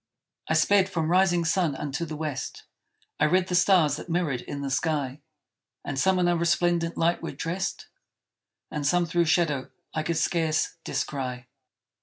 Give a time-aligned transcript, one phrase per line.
[0.47, 2.63] I sped from rising sun unto the west;
[3.19, 5.21] I read the stars that mirrored in the sky;
[5.85, 7.85] And some in a resplendent light were dressed,
[8.71, 11.45] And some through shadow I could scarce descry.